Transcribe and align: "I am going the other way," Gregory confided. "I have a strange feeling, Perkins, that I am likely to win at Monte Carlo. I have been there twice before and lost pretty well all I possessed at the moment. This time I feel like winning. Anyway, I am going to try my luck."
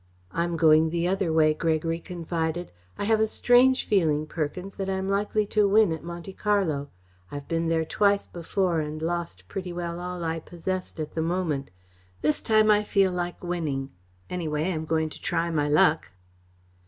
"I 0.31 0.43
am 0.45 0.57
going 0.57 0.89
the 0.89 1.07
other 1.07 1.31
way," 1.31 1.53
Gregory 1.53 1.99
confided. 1.99 2.71
"I 2.97 3.03
have 3.03 3.19
a 3.19 3.27
strange 3.27 3.87
feeling, 3.87 4.25
Perkins, 4.25 4.73
that 4.77 4.89
I 4.89 4.95
am 4.95 5.07
likely 5.07 5.45
to 5.53 5.67
win 5.69 5.91
at 5.91 6.03
Monte 6.03 6.33
Carlo. 6.33 6.89
I 7.29 7.35
have 7.35 7.47
been 7.47 7.67
there 7.67 7.85
twice 7.85 8.25
before 8.25 8.79
and 8.79 8.99
lost 8.99 9.47
pretty 9.47 9.71
well 9.71 9.99
all 9.99 10.23
I 10.23 10.39
possessed 10.39 10.99
at 10.99 11.13
the 11.13 11.21
moment. 11.21 11.69
This 12.23 12.41
time 12.41 12.71
I 12.71 12.83
feel 12.83 13.11
like 13.11 13.43
winning. 13.43 13.91
Anyway, 14.27 14.63
I 14.63 14.67
am 14.69 14.85
going 14.85 15.09
to 15.09 15.21
try 15.21 15.51
my 15.51 15.69
luck." 15.69 16.09